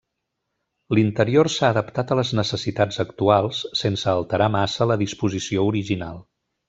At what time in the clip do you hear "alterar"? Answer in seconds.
4.15-4.49